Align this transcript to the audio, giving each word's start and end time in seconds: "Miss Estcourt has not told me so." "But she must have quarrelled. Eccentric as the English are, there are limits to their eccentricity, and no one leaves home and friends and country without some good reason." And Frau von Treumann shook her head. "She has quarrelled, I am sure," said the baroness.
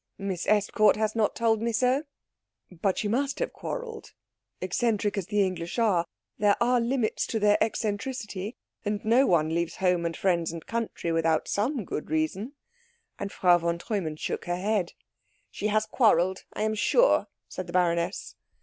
"Miss 0.17 0.47
Estcourt 0.47 0.95
has 0.95 1.15
not 1.15 1.35
told 1.35 1.61
me 1.61 1.71
so." 1.71 2.05
"But 2.71 2.97
she 2.97 3.07
must 3.07 3.37
have 3.37 3.53
quarrelled. 3.53 4.13
Eccentric 4.59 5.15
as 5.15 5.27
the 5.27 5.45
English 5.45 5.77
are, 5.77 6.07
there 6.39 6.55
are 6.59 6.81
limits 6.81 7.27
to 7.27 7.39
their 7.39 7.59
eccentricity, 7.63 8.55
and 8.83 9.05
no 9.05 9.27
one 9.27 9.53
leaves 9.53 9.75
home 9.75 10.03
and 10.07 10.17
friends 10.17 10.51
and 10.51 10.65
country 10.65 11.11
without 11.11 11.47
some 11.47 11.85
good 11.85 12.09
reason." 12.09 12.53
And 13.19 13.31
Frau 13.31 13.59
von 13.59 13.77
Treumann 13.77 14.15
shook 14.17 14.45
her 14.45 14.55
head. 14.57 14.93
"She 15.51 15.67
has 15.67 15.85
quarrelled, 15.85 16.45
I 16.51 16.63
am 16.63 16.73
sure," 16.73 17.27
said 17.47 17.67
the 17.67 17.73
baroness. 17.73 18.35